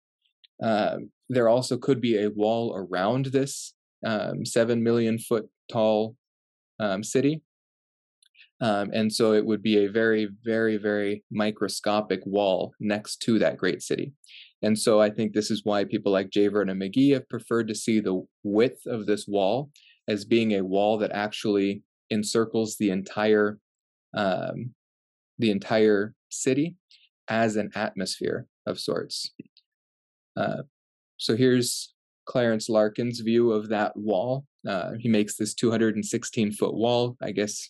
Uh, 0.64 0.98
there 1.30 1.50
also 1.50 1.78
could 1.78 2.02
be 2.02 2.18
a 2.18 2.30
wall 2.30 2.74
around 2.76 3.28
this 3.28 3.74
um, 4.06 4.46
seven 4.46 4.84
million 4.84 5.20
foot 5.20 5.48
tall 5.72 6.16
um, 6.80 7.04
city. 7.04 7.42
Um, 8.60 8.90
and 8.92 9.14
so 9.14 9.34
it 9.34 9.46
would 9.46 9.62
be 9.62 9.86
a 9.86 9.92
very, 9.92 10.30
very, 10.44 10.78
very 10.78 11.24
microscopic 11.32 12.22
wall 12.26 12.74
next 12.80 13.18
to 13.24 13.38
that 13.40 13.58
great 13.58 13.84
city. 13.84 14.14
And 14.64 14.78
so 14.78 15.00
I 15.00 15.12
think 15.12 15.34
this 15.34 15.52
is 15.52 15.64
why 15.64 15.84
people 15.84 16.12
like 16.12 16.32
J. 16.32 16.48
Vernon 16.48 16.80
McGee 16.80 17.14
have 17.14 17.30
preferred 17.30 17.68
to 17.68 17.76
see 17.76 18.00
the 18.00 18.26
width 18.44 18.86
of 18.88 19.06
this 19.06 19.28
wall 19.28 19.70
as 20.08 20.26
being 20.26 20.54
a 20.54 20.64
wall 20.64 20.98
that 20.98 21.12
actually 21.12 21.84
encircles 22.10 22.78
the 22.78 22.90
entire 22.90 23.60
um, 24.16 24.74
the 25.38 25.52
entire 25.52 26.16
city 26.30 26.76
as 27.30 27.56
an 27.56 27.72
atmosphere 27.76 28.48
of 28.66 28.80
sorts. 28.80 29.32
Uh, 30.36 30.64
so 31.18 31.36
here's 31.36 31.94
Clarence 32.26 32.70
Larkin's 32.70 33.20
view 33.22 33.52
of 33.52 33.70
that 33.70 33.96
wall. 33.96 34.46
Uh, 34.68 34.92
he 35.00 35.10
makes 35.10 35.36
this 35.36 35.54
216 35.54 36.52
foot 36.52 36.74
wall, 36.74 37.18
I 37.22 37.32
guess, 37.32 37.70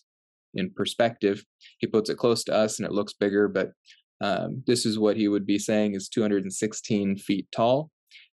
in 0.54 0.70
perspective. 0.70 1.44
He 1.78 1.86
puts 1.86 2.10
it 2.10 2.18
close 2.18 2.44
to 2.44 2.54
us 2.54 2.78
and 2.78 2.86
it 2.86 2.92
looks 2.92 3.12
bigger, 3.12 3.48
but 3.48 3.72
um, 4.20 4.62
this 4.66 4.84
is 4.84 4.98
what 4.98 5.16
he 5.16 5.28
would 5.28 5.46
be 5.46 5.58
saying 5.58 5.94
is 5.94 6.08
216 6.08 7.16
feet 7.18 7.46
tall. 7.52 7.90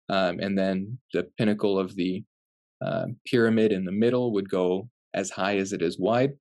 Um, 0.09 0.39
and 0.39 0.57
then 0.57 0.97
the 1.13 1.27
pinnacle 1.37 1.79
of 1.79 1.95
the 1.95 2.23
uh, 2.83 3.05
pyramid 3.25 3.71
in 3.71 3.85
the 3.85 3.91
middle 3.91 4.33
would 4.33 4.49
go 4.49 4.89
as 5.13 5.29
high 5.29 5.57
as 5.57 5.73
it 5.73 5.81
is 5.81 5.99
wide. 5.99 6.33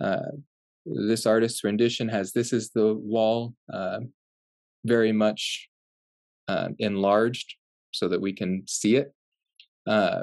Uh, 0.00 0.32
this 0.84 1.26
artist's 1.26 1.64
rendition 1.64 2.08
has 2.08 2.32
this 2.32 2.52
is 2.52 2.70
the 2.70 2.94
wall 2.94 3.54
uh, 3.72 4.00
very 4.84 5.12
much 5.12 5.68
uh, 6.48 6.68
enlarged 6.78 7.54
so 7.92 8.08
that 8.08 8.20
we 8.20 8.32
can 8.32 8.64
see 8.66 8.96
it, 8.96 9.12
uh, 9.86 10.22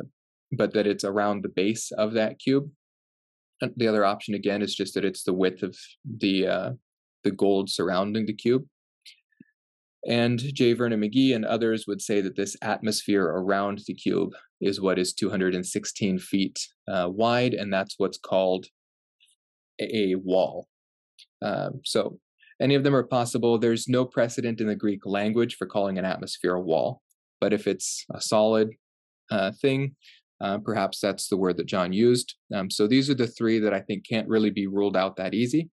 but 0.52 0.74
that 0.74 0.88
it's 0.88 1.04
around 1.04 1.44
the 1.44 1.50
base 1.50 1.92
of 1.92 2.14
that 2.14 2.40
cube. 2.40 2.70
And 3.62 3.74
the 3.78 3.88
other 3.88 4.06
option 4.06 4.34
again 4.34 4.62
is 4.62 4.76
just 4.76 4.94
that 4.94 5.06
it's 5.06 5.24
the 5.24 5.34
width 5.34 5.64
of 5.64 5.78
the 6.06 6.48
uh, 6.48 6.72
the 7.24 7.32
gold 7.32 7.70
surrounding 7.70 8.26
the 8.26 8.34
cube. 8.34 8.66
And 10.08 10.40
J. 10.40 10.74
Vernon 10.74 11.02
McGee 11.02 11.36
and 11.36 11.44
others 11.44 11.86
would 11.86 12.02
say 12.02 12.22
that 12.22 12.38
this 12.38 12.56
atmosphere 12.62 13.26
around 13.26 13.82
the 13.86 13.94
cube 13.94 14.34
is 14.62 14.80
what 14.80 14.98
is 14.98 15.14
216 15.14 16.20
feet 16.20 16.58
uh, 16.88 17.10
wide, 17.12 17.54
and 17.54 17.72
that's 17.72 17.96
what's 17.98 18.18
called 18.18 18.68
a 19.80 20.16
wall. 20.16 20.68
Um, 21.42 21.82
so 21.84 22.20
any 22.62 22.76
of 22.76 22.84
them 22.84 22.96
are 22.96 23.04
possible. 23.04 23.58
There's 23.58 23.88
no 23.88 24.06
precedent 24.06 24.60
in 24.60 24.68
the 24.68 24.76
Greek 24.76 25.06
language 25.06 25.56
for 25.56 25.66
calling 25.66 25.98
an 25.98 26.06
atmosphere 26.06 26.56
a 26.56 26.62
wall. 26.62 27.02
But 27.40 27.54
if 27.54 27.68
it's 27.68 28.06
a 28.14 28.20
solid 28.20 28.72
uh, 29.32 29.52
thing, 29.62 29.96
uh, 30.42 30.58
perhaps 30.60 31.00
that's 31.00 31.28
the 31.28 31.38
word 31.38 31.58
that 31.58 31.68
John 31.68 31.94
used. 31.94 32.36
Um, 32.54 32.70
so 32.70 32.88
these 32.88 33.10
are 33.10 33.16
the 33.16 33.28
three 33.28 33.60
that 33.60 33.74
I 33.74 33.80
think 33.80 34.08
can't 34.08 34.28
really 34.28 34.50
be 34.50 34.68
ruled 34.68 34.98
out 34.98 35.16
that 35.18 35.34
easy. 35.34 35.70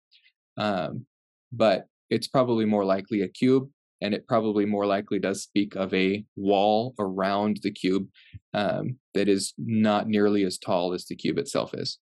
Um, 0.56 1.06
but 1.52 1.86
it's 2.10 2.28
probably 2.28 2.64
more 2.64 2.84
likely 2.84 3.22
a 3.22 3.28
cube, 3.28 3.68
and 4.00 4.14
it 4.14 4.26
probably 4.26 4.64
more 4.64 4.86
likely 4.86 5.18
does 5.18 5.42
speak 5.42 5.74
of 5.74 5.92
a 5.94 6.24
wall 6.36 6.94
around 6.98 7.60
the 7.62 7.70
cube 7.70 8.08
um, 8.54 8.98
that 9.14 9.28
is 9.28 9.54
not 9.58 10.08
nearly 10.08 10.44
as 10.44 10.58
tall 10.58 10.92
as 10.92 11.06
the 11.06 11.16
cube 11.16 11.38
itself 11.38 11.74
is. 11.74 11.98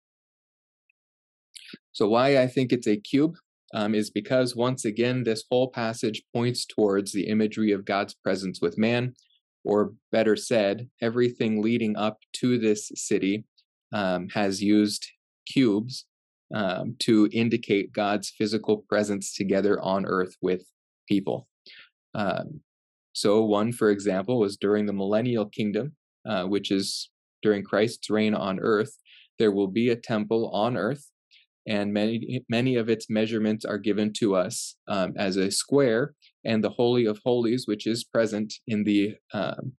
So, 1.93 2.07
why 2.07 2.37
I 2.37 2.47
think 2.47 2.71
it's 2.71 2.87
a 2.87 2.97
cube 2.97 3.35
um, 3.73 3.95
is 3.95 4.09
because, 4.09 4.55
once 4.55 4.85
again, 4.85 5.23
this 5.23 5.43
whole 5.49 5.69
passage 5.69 6.23
points 6.33 6.65
towards 6.65 7.11
the 7.11 7.27
imagery 7.27 7.71
of 7.71 7.85
God's 7.85 8.13
presence 8.13 8.61
with 8.61 8.77
man, 8.77 9.13
or 9.63 9.93
better 10.11 10.35
said, 10.35 10.89
everything 11.01 11.61
leading 11.61 11.95
up 11.95 12.19
to 12.33 12.57
this 12.57 12.91
city 12.95 13.45
um, 13.93 14.29
has 14.29 14.61
used 14.61 15.05
cubes 15.45 16.05
um, 16.53 16.95
to 16.99 17.29
indicate 17.31 17.93
God's 17.93 18.29
physical 18.29 18.85
presence 18.89 19.33
together 19.33 19.81
on 19.81 20.05
earth 20.05 20.35
with 20.41 20.63
people. 21.07 21.47
Um, 22.13 22.61
so, 23.13 23.43
one, 23.43 23.73
for 23.73 23.89
example, 23.89 24.39
was 24.39 24.57
during 24.57 24.85
the 24.85 24.93
millennial 24.93 25.45
kingdom, 25.45 25.95
uh, 26.27 26.43
which 26.43 26.71
is 26.71 27.09
during 27.41 27.63
Christ's 27.63 28.09
reign 28.09 28.33
on 28.33 28.59
earth, 28.59 28.97
there 29.39 29.51
will 29.51 29.67
be 29.67 29.89
a 29.89 29.95
temple 29.95 30.49
on 30.53 30.77
earth 30.77 31.10
and 31.67 31.93
many 31.93 32.43
many 32.49 32.75
of 32.75 32.89
its 32.89 33.09
measurements 33.09 33.65
are 33.65 33.77
given 33.77 34.11
to 34.13 34.35
us 34.35 34.75
um, 34.87 35.13
as 35.17 35.37
a 35.37 35.51
square 35.51 36.13
and 36.43 36.63
the 36.63 36.69
holy 36.69 37.05
of 37.05 37.19
holies 37.23 37.67
which 37.67 37.85
is 37.85 38.03
present 38.03 38.53
in 38.67 38.83
the 38.83 39.15
um, 39.33 39.73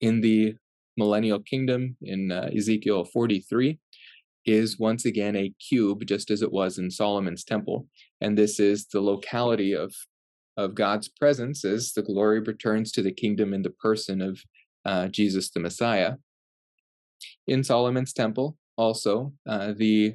in 0.00 0.20
the 0.20 0.54
millennial 0.96 1.40
kingdom 1.40 1.96
in 2.02 2.30
uh, 2.30 2.48
ezekiel 2.54 3.04
43 3.04 3.78
is 4.46 4.78
once 4.78 5.04
again 5.04 5.34
a 5.36 5.52
cube 5.68 6.06
just 6.06 6.30
as 6.30 6.40
it 6.40 6.52
was 6.52 6.78
in 6.78 6.90
solomon's 6.90 7.44
temple. 7.44 7.86
And 8.20 8.38
this 8.38 8.58
is 8.60 8.86
the 8.86 9.00
locality 9.00 9.74
of 9.74 9.94
of 10.56 10.74
god's 10.74 11.08
presence 11.08 11.64
as 11.66 11.92
the 11.92 12.02
glory 12.02 12.40
returns 12.40 12.90
to 12.92 13.02
the 13.02 13.12
kingdom 13.12 13.52
in 13.52 13.60
the 13.60 13.70
person 13.70 14.22
of 14.22 14.40
uh, 14.84 15.08
jesus 15.08 15.50
the 15.50 15.60
messiah. 15.60 16.14
In 17.46 17.64
solomon's 17.64 18.12
temple 18.12 18.56
also 18.76 19.32
uh, 19.48 19.72
the 19.76 20.14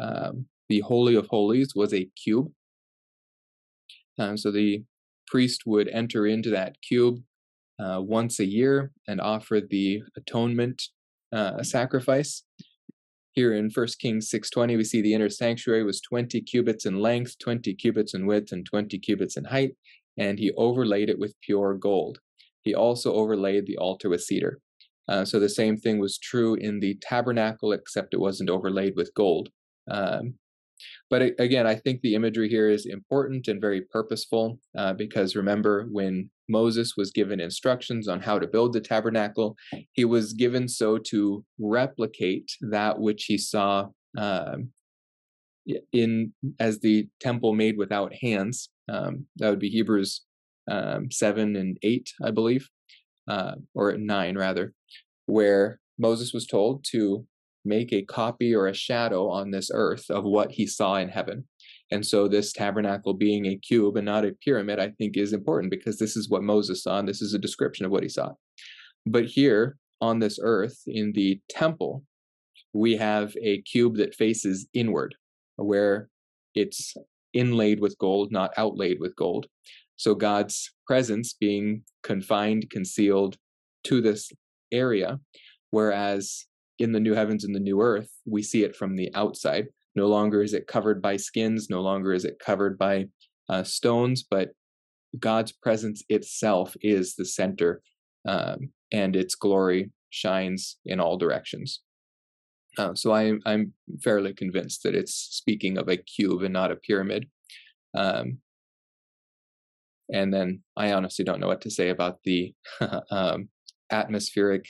um, 0.00 0.46
the 0.68 0.80
Holy 0.80 1.14
of 1.14 1.26
Holies 1.26 1.74
was 1.74 1.92
a 1.92 2.08
cube. 2.22 2.50
Um, 4.18 4.36
so 4.36 4.50
the 4.50 4.84
priest 5.26 5.62
would 5.66 5.88
enter 5.88 6.26
into 6.26 6.50
that 6.50 6.76
cube 6.82 7.18
uh, 7.78 8.00
once 8.00 8.38
a 8.38 8.44
year 8.44 8.92
and 9.08 9.20
offer 9.20 9.60
the 9.60 10.02
atonement 10.16 10.82
uh, 11.32 11.62
sacrifice. 11.62 12.42
Here 13.32 13.54
in 13.54 13.70
1 13.70 13.86
Kings 14.00 14.28
6:20, 14.28 14.76
we 14.76 14.84
see 14.84 15.00
the 15.00 15.14
inner 15.14 15.28
sanctuary 15.28 15.84
was 15.84 16.00
20 16.00 16.40
cubits 16.42 16.84
in 16.84 16.98
length, 16.98 17.38
20 17.38 17.74
cubits 17.74 18.12
in 18.12 18.26
width, 18.26 18.52
and 18.52 18.66
20 18.66 18.98
cubits 18.98 19.36
in 19.36 19.44
height, 19.44 19.76
and 20.18 20.38
he 20.38 20.50
overlaid 20.56 21.08
it 21.08 21.18
with 21.18 21.40
pure 21.40 21.74
gold. 21.74 22.18
He 22.62 22.74
also 22.74 23.14
overlaid 23.14 23.66
the 23.66 23.78
altar 23.78 24.08
with 24.08 24.22
cedar. 24.22 24.58
Uh, 25.08 25.24
so 25.24 25.40
the 25.40 25.48
same 25.48 25.76
thing 25.76 25.98
was 25.98 26.18
true 26.18 26.54
in 26.54 26.80
the 26.80 26.98
tabernacle, 27.00 27.72
except 27.72 28.14
it 28.14 28.20
wasn't 28.20 28.50
overlaid 28.50 28.94
with 28.96 29.14
gold. 29.14 29.50
Um, 29.90 30.34
but 31.10 31.22
again, 31.38 31.66
I 31.66 31.74
think 31.74 32.00
the 32.00 32.14
imagery 32.14 32.48
here 32.48 32.68
is 32.68 32.86
important 32.86 33.48
and 33.48 33.60
very 33.60 33.82
purposeful 33.82 34.58
uh, 34.76 34.94
because 34.94 35.36
remember, 35.36 35.86
when 35.90 36.30
Moses 36.48 36.94
was 36.96 37.10
given 37.10 37.40
instructions 37.40 38.08
on 38.08 38.20
how 38.20 38.38
to 38.38 38.46
build 38.46 38.72
the 38.72 38.80
tabernacle, 38.80 39.56
he 39.92 40.04
was 40.04 40.32
given 40.32 40.68
so 40.68 40.98
to 40.98 41.44
replicate 41.58 42.50
that 42.60 42.98
which 42.98 43.24
he 43.24 43.36
saw 43.36 43.88
um, 44.16 44.70
in 45.92 46.32
as 46.58 46.80
the 46.80 47.08
temple 47.20 47.54
made 47.54 47.76
without 47.76 48.14
hands. 48.14 48.70
Um, 48.88 49.26
that 49.36 49.50
would 49.50 49.58
be 49.58 49.68
Hebrews 49.68 50.22
um, 50.70 51.10
seven 51.10 51.56
and 51.56 51.78
eight, 51.82 52.12
I 52.22 52.30
believe, 52.30 52.68
uh, 53.28 53.56
or 53.74 53.96
nine 53.96 54.36
rather, 54.36 54.72
where 55.26 55.80
Moses 55.98 56.32
was 56.32 56.46
told 56.46 56.84
to 56.90 57.26
make 57.64 57.92
a 57.92 58.02
copy 58.02 58.54
or 58.54 58.66
a 58.66 58.74
shadow 58.74 59.28
on 59.28 59.50
this 59.50 59.70
earth 59.72 60.10
of 60.10 60.24
what 60.24 60.52
he 60.52 60.66
saw 60.66 60.96
in 60.96 61.08
heaven. 61.08 61.44
And 61.90 62.06
so, 62.06 62.28
this 62.28 62.52
tabernacle 62.52 63.14
being 63.14 63.46
a 63.46 63.56
cube 63.56 63.96
and 63.96 64.06
not 64.06 64.24
a 64.24 64.32
pyramid, 64.44 64.78
I 64.78 64.90
think 64.90 65.16
is 65.16 65.32
important 65.32 65.70
because 65.70 65.98
this 65.98 66.16
is 66.16 66.28
what 66.28 66.42
Moses 66.42 66.84
saw, 66.84 66.98
and 66.98 67.08
this 67.08 67.20
is 67.20 67.34
a 67.34 67.38
description 67.38 67.84
of 67.84 67.90
what 67.90 68.04
he 68.04 68.08
saw. 68.08 68.32
But 69.06 69.24
here 69.24 69.76
on 70.00 70.20
this 70.20 70.38
earth, 70.40 70.78
in 70.86 71.12
the 71.12 71.40
temple, 71.48 72.04
we 72.72 72.96
have 72.96 73.34
a 73.42 73.62
cube 73.62 73.96
that 73.96 74.14
faces 74.14 74.68
inward, 74.72 75.16
where 75.56 76.08
it's 76.54 76.94
inlaid 77.32 77.80
with 77.80 77.98
gold, 77.98 78.30
not 78.30 78.52
outlaid 78.56 78.98
with 79.00 79.16
gold. 79.16 79.46
So, 79.96 80.14
God's 80.14 80.72
presence 80.86 81.34
being 81.34 81.82
confined, 82.04 82.70
concealed 82.70 83.36
to 83.84 84.00
this 84.00 84.30
area, 84.72 85.18
whereas 85.70 86.46
in 86.80 86.92
the 86.92 87.00
new 87.00 87.14
heavens 87.14 87.44
and 87.44 87.54
the 87.54 87.60
new 87.60 87.80
earth, 87.80 88.10
we 88.26 88.42
see 88.42 88.64
it 88.64 88.74
from 88.74 88.96
the 88.96 89.14
outside. 89.14 89.68
No 89.94 90.06
longer 90.06 90.42
is 90.42 90.54
it 90.54 90.66
covered 90.66 91.02
by 91.02 91.16
skins, 91.16 91.68
no 91.68 91.80
longer 91.80 92.12
is 92.12 92.24
it 92.24 92.38
covered 92.38 92.78
by 92.78 93.06
uh, 93.48 93.62
stones, 93.62 94.22
but 94.22 94.50
God's 95.18 95.52
presence 95.52 96.02
itself 96.08 96.76
is 96.80 97.16
the 97.16 97.24
center, 97.24 97.82
um, 98.26 98.70
and 98.92 99.14
its 99.14 99.34
glory 99.34 99.90
shines 100.10 100.78
in 100.86 101.00
all 101.00 101.16
directions. 101.18 101.80
Uh, 102.78 102.94
so 102.94 103.12
I, 103.12 103.32
I'm 103.44 103.72
fairly 104.02 104.32
convinced 104.32 104.84
that 104.84 104.94
it's 104.94 105.14
speaking 105.14 105.76
of 105.76 105.88
a 105.88 105.96
cube 105.96 106.42
and 106.42 106.52
not 106.52 106.70
a 106.70 106.76
pyramid. 106.76 107.28
Um, 107.96 108.38
and 110.12 110.32
then 110.32 110.62
I 110.76 110.92
honestly 110.92 111.24
don't 111.24 111.40
know 111.40 111.48
what 111.48 111.60
to 111.62 111.70
say 111.70 111.90
about 111.90 112.18
the 112.24 112.54
um, 113.10 113.48
atmospheric 113.90 114.66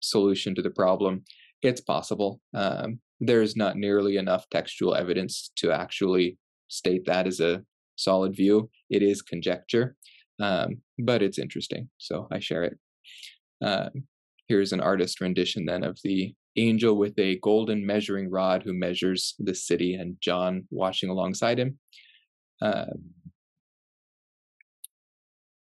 solution 0.00 0.54
to 0.54 0.62
the 0.62 0.70
problem. 0.70 1.24
It's 1.62 1.80
possible. 1.80 2.40
Um, 2.54 3.00
there's 3.20 3.56
not 3.56 3.76
nearly 3.76 4.16
enough 4.16 4.46
textual 4.50 4.94
evidence 4.94 5.52
to 5.56 5.70
actually 5.70 6.38
state 6.68 7.06
that 7.06 7.26
as 7.26 7.38
a 7.38 7.62
solid 7.96 8.34
view. 8.34 8.68
It 8.90 9.02
is 9.02 9.22
conjecture, 9.22 9.94
um, 10.40 10.78
but 10.98 11.22
it's 11.22 11.38
interesting, 11.38 11.88
so 11.98 12.26
I 12.32 12.40
share 12.40 12.64
it. 12.64 12.78
Uh, 13.64 13.90
here's 14.48 14.72
an 14.72 14.80
artist 14.80 15.20
rendition 15.20 15.66
then 15.66 15.84
of 15.84 15.98
the 16.02 16.34
angel 16.56 16.96
with 16.96 17.18
a 17.18 17.38
golden 17.38 17.86
measuring 17.86 18.28
rod 18.28 18.62
who 18.64 18.74
measures 18.74 19.34
the 19.38 19.54
city 19.54 19.94
and 19.94 20.16
John 20.20 20.66
watching 20.70 21.08
alongside 21.08 21.58
him. 21.58 21.78
Uh, 22.60 22.86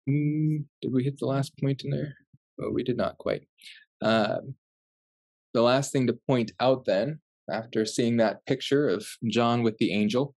mm, 0.08 0.64
did 0.80 0.92
we 0.92 1.04
hit 1.04 1.18
the 1.18 1.26
last 1.26 1.56
point 1.58 1.84
in 1.84 1.90
there? 1.90 2.14
Oh, 2.60 2.70
we 2.70 2.82
did 2.82 2.96
not 2.96 3.18
quite. 3.18 3.42
Uh, 4.02 4.38
the 5.54 5.62
last 5.62 5.92
thing 5.92 6.06
to 6.08 6.18
point 6.28 6.52
out 6.60 6.84
then, 6.84 7.20
after 7.50 7.86
seeing 7.86 8.18
that 8.18 8.44
picture 8.46 8.88
of 8.88 9.06
John 9.28 9.62
with 9.62 9.78
the 9.78 9.92
angel, 9.92 10.34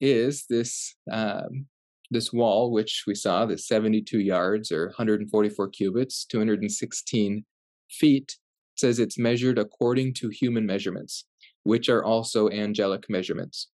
is 0.00 0.44
this 0.48 0.94
um, 1.10 1.66
this 2.12 2.32
wall, 2.32 2.70
which 2.70 3.04
we 3.06 3.14
saw, 3.14 3.46
the 3.46 3.58
72 3.58 4.20
yards 4.20 4.70
or 4.70 4.86
144 4.88 5.68
cubits, 5.68 6.24
216 6.26 7.44
feet, 7.90 8.36
says 8.76 8.98
it's 8.98 9.18
measured 9.18 9.58
according 9.58 10.14
to 10.14 10.28
human 10.28 10.66
measurements, 10.66 11.24
which 11.64 11.88
are 11.88 12.04
also 12.04 12.50
angelic 12.50 13.08
measurements. 13.08 13.68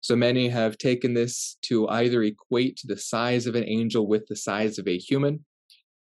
So 0.00 0.16
many 0.16 0.48
have 0.48 0.78
taken 0.78 1.14
this 1.14 1.58
to 1.62 1.88
either 1.88 2.22
equate 2.22 2.80
the 2.84 2.96
size 2.96 3.46
of 3.46 3.54
an 3.54 3.64
angel 3.64 4.06
with 4.06 4.26
the 4.26 4.36
size 4.36 4.78
of 4.78 4.88
a 4.88 4.98
human, 4.98 5.44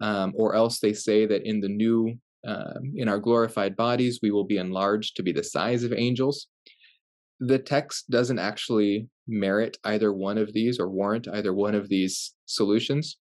um, 0.02 0.34
or 0.36 0.56
else 0.56 0.80
they 0.80 0.94
say 0.94 1.26
that 1.28 1.48
in 1.48 1.60
the 1.62 1.70
new, 1.70 2.16
um, 2.46 2.94
in 2.96 3.08
our 3.08 3.20
glorified 3.20 3.76
bodies, 3.76 4.20
we 4.22 4.32
will 4.32 4.44
be 4.44 4.58
enlarged 4.58 5.16
to 5.16 5.24
be 5.24 5.32
the 5.32 5.44
size 5.44 5.84
of 5.84 5.94
angels. 5.94 6.48
The 7.40 7.60
text 7.60 8.10
doesn't 8.10 8.40
actually 8.40 9.08
merit 9.28 9.78
either 9.84 10.14
one 10.14 10.38
of 10.38 10.54
these 10.54 10.80
or 10.80 10.90
warrant 10.90 11.28
either 11.28 11.54
one 11.54 11.76
of 11.76 11.90
these 11.90 12.34
solutions. 12.46 13.18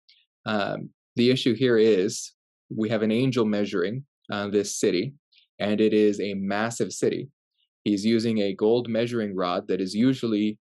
Um, 0.45 0.89
the 1.15 1.31
issue 1.31 1.55
here 1.55 1.77
is 1.77 2.33
we 2.69 2.89
have 2.89 3.01
an 3.01 3.11
angel 3.11 3.45
measuring 3.45 4.05
uh, 4.31 4.49
this 4.49 4.79
city, 4.79 5.13
and 5.59 5.79
it 5.79 5.93
is 5.93 6.19
a 6.19 6.33
massive 6.33 6.91
city. 6.91 7.29
He's 7.83 8.05
using 8.05 8.39
a 8.39 8.53
gold 8.53 8.89
measuring 8.89 9.35
rod 9.35 9.67
that 9.67 9.79
is 9.79 9.93
usually 9.93 10.57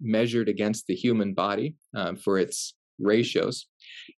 measured 0.00 0.48
against 0.48 0.86
the 0.86 0.94
human 0.94 1.34
body 1.34 1.74
um, 1.94 2.16
for 2.16 2.38
its 2.38 2.74
ratios. 2.98 3.66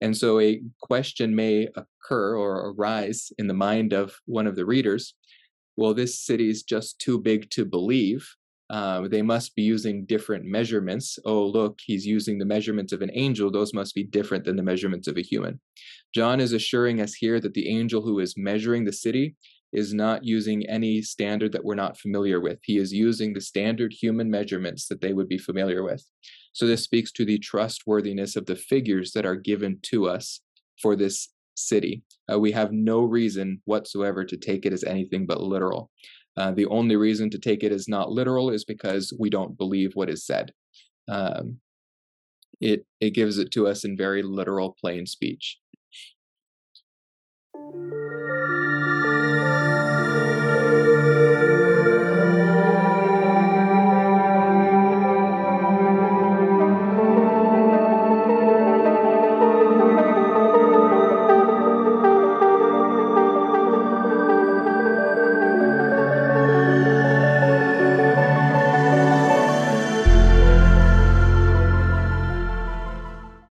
And 0.01 0.17
so 0.17 0.41
a 0.41 0.61
question 0.81 1.35
may 1.35 1.69
occur 1.77 2.37
or 2.37 2.71
arise 2.71 3.33
in 3.39 3.47
the 3.47 3.55
mind 3.55 3.93
of 3.93 4.15
one 4.27 4.47
of 4.47 4.57
the 4.57 4.65
readers 4.65 5.15
well, 5.81 5.95
this 5.95 6.21
city 6.21 6.51
is 6.51 6.63
just 6.63 6.99
too 6.99 7.19
big 7.19 7.49
to 7.53 7.65
believe. 7.65 8.29
Uh, 8.69 9.09
they 9.09 9.23
must 9.23 9.57
be 9.57 9.63
using 9.63 10.05
different 10.05 10.45
measurements. 10.45 11.19
Oh, 11.25 11.47
look, 11.47 11.79
he's 11.83 12.07
using 12.07 12.39
the 12.39 12.45
measurements 12.45 12.93
of 12.93 13.01
an 13.01 13.11
angel. 13.15 13.51
Those 13.51 13.73
must 13.73 13.95
be 13.95 14.05
different 14.05 14.45
than 14.45 14.57
the 14.57 14.63
measurements 14.63 15.09
of 15.09 15.17
a 15.17 15.23
human. 15.23 15.59
John 16.15 16.39
is 16.39 16.53
assuring 16.53 17.01
us 17.01 17.15
here 17.15 17.41
that 17.41 17.55
the 17.55 17.69
angel 17.69 18.03
who 18.03 18.21
is 18.21 18.37
measuring 18.37 18.85
the 18.85 18.93
city 18.93 19.35
is 19.73 19.95
not 19.95 20.25
using 20.25 20.67
any 20.67 21.01
standard 21.03 21.53
that 21.53 21.65
we're 21.65 21.75
not 21.75 21.99
familiar 21.99 22.41
with. 22.41 22.59
He 22.63 22.79
is 22.79 22.93
using 22.93 23.33
the 23.33 23.41
standard 23.41 23.93
human 23.93 24.31
measurements 24.31 24.89
that 24.89 25.01
they 25.01 25.13
would 25.13 25.29
be 25.29 25.39
familiar 25.39 25.83
with. 25.83 26.05
So 26.53 26.67
this 26.67 26.83
speaks 26.83 27.13
to 27.13 27.25
the 27.25 27.39
trustworthiness 27.39 28.37
of 28.37 28.47
the 28.47 28.57
figures 28.57 29.13
that 29.13 29.25
are 29.25 29.37
given 29.37 29.79
to 29.83 30.09
us 30.09 30.41
for 30.83 30.97
this 30.97 31.29
city. 31.55 32.03
Uh, 32.33 32.39
we 32.39 32.53
have 32.53 32.73
no 32.73 33.03
reason 33.03 33.61
whatsoever 33.65 34.25
to 34.25 34.37
take 34.37 34.67
it 34.67 34.73
as 34.73 34.85
anything 34.85 35.27
but 35.27 35.41
literal. 35.41 35.91
Uh, 36.37 36.51
the 36.53 36.67
only 36.67 36.97
reason 36.97 37.31
to 37.31 37.39
take 37.39 37.63
it 37.63 37.73
as 37.73 37.89
not 37.89 38.11
literal 38.11 38.51
is 38.51 38.65
because 38.65 39.13
we 39.19 39.31
don't 39.31 39.59
believe 39.59 39.93
what 39.95 40.11
is 40.11 40.25
said. 40.25 40.53
Um, 41.09 41.59
it 42.61 42.87
it 43.01 43.11
gives 43.11 43.39
it 43.39 43.51
to 43.53 43.67
us 43.67 43.85
in 43.85 43.97
very 43.97 44.23
literal, 44.23 44.77
plain 44.81 45.07
speech. 45.07 45.59